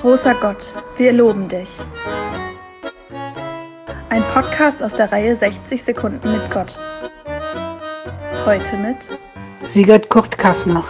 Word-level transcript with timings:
Großer 0.00 0.34
Gott, 0.40 0.72
wir 0.96 1.12
loben 1.12 1.46
dich. 1.46 1.68
Ein 4.08 4.22
Podcast 4.32 4.82
aus 4.82 4.94
der 4.94 5.12
Reihe 5.12 5.36
60 5.36 5.82
Sekunden 5.82 6.32
mit 6.32 6.50
Gott. 6.50 6.78
Heute 8.46 8.78
mit 8.78 8.96
Sigurd 9.68 10.08
Kurt 10.08 10.38
Kassner. 10.38 10.86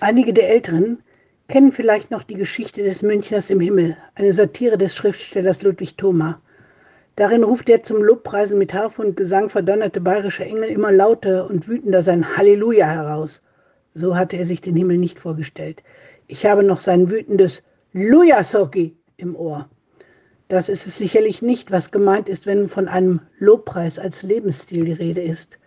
Einige 0.00 0.32
der 0.32 0.48
Älteren 0.48 1.02
kennen 1.48 1.70
vielleicht 1.70 2.10
noch 2.10 2.22
die 2.22 2.36
Geschichte 2.36 2.82
des 2.82 3.02
Münchners 3.02 3.50
im 3.50 3.60
Himmel, 3.60 3.94
eine 4.14 4.32
Satire 4.32 4.78
des 4.78 4.96
Schriftstellers 4.96 5.60
Ludwig 5.60 5.98
Thoma. 5.98 6.40
Darin 7.16 7.44
ruft 7.44 7.68
der 7.68 7.82
zum 7.82 8.02
Lobpreisen 8.02 8.56
mit 8.56 8.72
Harfe 8.72 9.02
und 9.02 9.18
Gesang 9.18 9.50
verdonnerte 9.50 10.00
bayerische 10.00 10.46
Engel 10.46 10.70
immer 10.70 10.92
lauter 10.92 11.46
und 11.50 11.68
wütender 11.68 12.00
sein 12.00 12.38
Halleluja 12.38 12.86
heraus. 12.86 13.42
So 13.98 14.14
hatte 14.14 14.36
er 14.36 14.44
sich 14.44 14.60
den 14.60 14.76
Himmel 14.76 14.96
nicht 14.96 15.18
vorgestellt. 15.18 15.82
Ich 16.28 16.46
habe 16.46 16.62
noch 16.62 16.78
sein 16.78 17.10
wütendes 17.10 17.64
Lujasoki 17.92 18.96
im 19.16 19.34
Ohr. 19.34 19.68
Das 20.46 20.68
ist 20.68 20.86
es 20.86 20.98
sicherlich 20.98 21.42
nicht, 21.42 21.72
was 21.72 21.90
gemeint 21.90 22.28
ist, 22.28 22.46
wenn 22.46 22.68
von 22.68 22.86
einem 22.86 23.22
Lobpreis 23.40 23.98
als 23.98 24.22
Lebensstil 24.22 24.84
die 24.84 24.92
Rede 24.92 25.20
ist. 25.20 25.58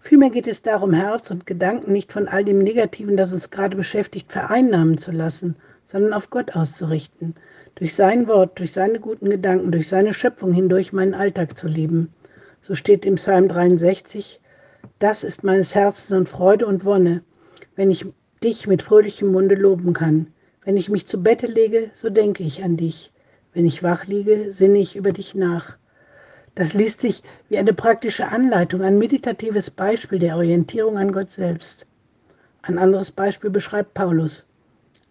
Vielmehr 0.00 0.28
geht 0.28 0.46
es 0.48 0.60
darum, 0.60 0.92
Herz 0.92 1.30
und 1.30 1.46
Gedanken 1.46 1.92
nicht 1.92 2.12
von 2.12 2.28
all 2.28 2.44
dem 2.44 2.58
Negativen, 2.58 3.16
das 3.16 3.32
uns 3.32 3.50
gerade 3.50 3.74
beschäftigt, 3.74 4.30
vereinnahmen 4.30 4.98
zu 4.98 5.10
lassen, 5.10 5.56
sondern 5.86 6.12
auf 6.12 6.28
Gott 6.28 6.54
auszurichten, 6.54 7.36
durch 7.76 7.94
sein 7.94 8.28
Wort, 8.28 8.58
durch 8.58 8.72
seine 8.72 9.00
guten 9.00 9.30
Gedanken, 9.30 9.72
durch 9.72 9.88
seine 9.88 10.12
Schöpfung 10.12 10.52
hindurch 10.52 10.92
meinen 10.92 11.14
Alltag 11.14 11.56
zu 11.56 11.68
leben. 11.68 12.12
So 12.60 12.74
steht 12.74 13.06
im 13.06 13.14
Psalm 13.14 13.48
63, 13.48 14.42
das 14.98 15.24
ist 15.24 15.42
meines 15.42 15.74
Herzens 15.74 16.14
und 16.18 16.28
Freude 16.28 16.66
und 16.66 16.84
Wonne, 16.84 17.22
wenn 17.76 17.90
ich 17.90 18.06
dich 18.42 18.66
mit 18.66 18.82
fröhlichem 18.82 19.30
Munde 19.30 19.54
loben 19.54 19.92
kann. 19.92 20.28
Wenn 20.64 20.76
ich 20.76 20.88
mich 20.88 21.06
zu 21.06 21.22
Bette 21.22 21.46
lege, 21.46 21.90
so 21.94 22.10
denke 22.10 22.42
ich 22.42 22.62
an 22.62 22.76
dich. 22.76 23.12
Wenn 23.52 23.66
ich 23.66 23.82
wach 23.82 24.06
liege, 24.06 24.52
sinne 24.52 24.78
ich 24.78 24.96
über 24.96 25.12
dich 25.12 25.34
nach. 25.34 25.76
Das 26.54 26.74
liest 26.74 27.00
sich 27.00 27.22
wie 27.48 27.58
eine 27.58 27.72
praktische 27.72 28.28
Anleitung, 28.28 28.82
ein 28.82 28.98
meditatives 28.98 29.70
Beispiel 29.70 30.18
der 30.18 30.36
Orientierung 30.36 30.98
an 30.98 31.12
Gott 31.12 31.30
selbst. 31.30 31.86
Ein 32.62 32.78
anderes 32.78 33.10
Beispiel 33.10 33.50
beschreibt 33.50 33.94
Paulus. 33.94 34.46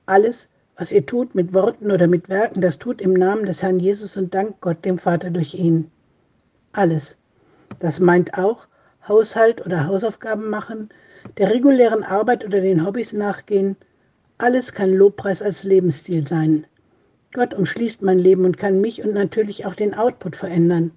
Alles, 0.06 0.50
was 0.78 0.92
ihr 0.92 1.06
tut 1.06 1.36
mit 1.36 1.54
Worten 1.54 1.92
oder 1.92 2.08
mit 2.08 2.30
Werken, 2.30 2.62
das 2.62 2.80
tut 2.80 3.02
im 3.02 3.14
Namen 3.14 3.46
des 3.46 3.62
Herrn 3.62 3.80
Jesus 3.80 4.18
und 4.18 4.34
dankt 4.34 4.62
Gott 4.62 4.86
dem 4.86 5.00
Vater 5.00 5.30
durch 5.30 5.54
ihn. 5.54 5.92
Alles. 6.74 7.18
Das 7.80 8.00
meint 8.00 8.38
auch 8.38 8.68
Haushalt 9.08 9.66
oder 9.66 9.88
Hausaufgaben 9.88 10.50
machen, 10.50 10.90
der 11.38 11.50
regulären 11.52 12.04
Arbeit 12.04 12.46
oder 12.46 12.62
den 12.62 12.86
Hobbys 12.86 13.14
nachgehen. 13.14 13.76
Alles 14.38 14.74
kann 14.74 14.94
Lobpreis 14.94 15.42
als 15.42 15.64
Lebensstil 15.64 16.28
sein. 16.28 16.66
Gott 17.34 17.54
umschließt 17.54 18.02
mein 18.02 18.20
Leben 18.20 18.44
und 18.46 18.58
kann 18.58 18.82
mich 18.82 19.04
und 19.04 19.14
natürlich 19.14 19.66
auch 19.66 19.76
den 19.76 19.94
Output 19.94 20.36
verändern, 20.36 20.92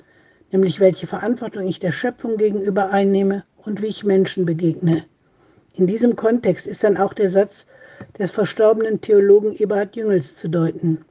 nämlich 0.51 0.81
welche 0.81 1.07
Verantwortung 1.07 1.67
ich 1.67 1.79
der 1.79 1.93
Schöpfung 1.93 2.37
gegenüber 2.37 2.91
einnehme 2.91 3.45
und 3.57 3.83
wie 3.83 3.87
ich 3.87 4.05
Menschen 4.05 4.45
begegne. 4.45 5.05
In 5.75 5.87
diesem 5.87 6.17
Kontext 6.17 6.67
ist 6.67 6.85
dann 6.85 6.97
auch 6.97 7.15
der 7.15 7.29
Satz 7.29 7.67
des 8.19 8.31
verstorbenen 8.31 9.01
Theologen 9.01 9.55
Eberhard 9.57 9.97
Jüngels 9.97 10.35
zu 10.35 10.49
deuten. 10.49 11.05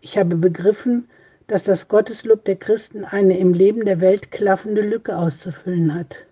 Ich 0.00 0.18
habe 0.18 0.36
begriffen, 0.36 1.08
dass 1.46 1.64
das 1.64 1.88
Gotteslob 1.88 2.44
der 2.44 2.56
Christen 2.56 3.04
eine 3.04 3.38
im 3.38 3.52
Leben 3.54 3.84
der 3.84 4.00
Welt 4.00 4.30
klaffende 4.30 4.82
Lücke 4.82 5.16
auszufüllen 5.16 5.94
hat. 5.94 6.26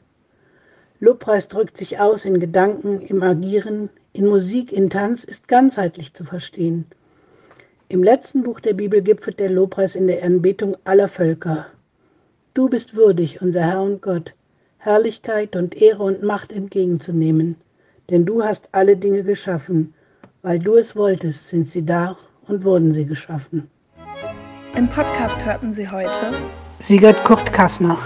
Lobpreis 1.01 1.49
drückt 1.49 1.77
sich 1.77 1.99
aus 1.99 2.25
in 2.25 2.39
Gedanken, 2.39 3.01
im 3.01 3.23
Agieren, 3.23 3.91
in 4.13 4.27
Musik, 4.27 4.73
in 4.73 4.91
Tanz, 4.91 5.25
ist 5.25 5.49
ganzheitlich 5.49 6.15
zu 6.15 6.25
verstehen. 6.25 6.87
Im 7.89 8.05
letzten 8.05 8.43
Buch 8.45 8.61
der 8.61 8.75
Bibel 8.75 9.03
gipfelt 9.03 9.41
der 9.41 9.51
Lobpreis 9.51 9.97
in 9.97 10.07
der 10.07 10.23
Anbetung 10.23 10.77
aller 10.85 11.09
Völker. 11.09 11.67
Du 12.55 12.69
bist 12.69 12.95
würdig, 12.95 13.43
unser 13.43 13.63
Herr 13.63 13.83
und 13.83 14.03
Gott, 14.03 14.35
Herrlichkeit 14.79 15.57
und 15.57 15.75
Ehre 15.75 16.05
und 16.05 16.23
Macht 16.23 16.53
entgegenzunehmen 16.53 17.57
denn 18.11 18.27
du 18.27 18.43
hast 18.43 18.69
alle 18.73 18.97
Dinge 18.97 19.23
geschaffen. 19.23 19.95
Weil 20.43 20.59
du 20.59 20.75
es 20.75 20.97
wolltest, 20.97 21.49
sind 21.49 21.71
sie 21.71 21.85
da 21.85 22.17
und 22.49 22.65
wurden 22.65 22.93
sie 22.93 23.05
geschaffen. 23.05 23.69
Im 24.75 24.89
Podcast 24.89 25.45
hörten 25.45 25.73
Sie 25.73 25.89
heute 25.89 26.11
Sigurd 26.79 27.23
Kurt 27.25 27.53
Kassner. 27.53 27.99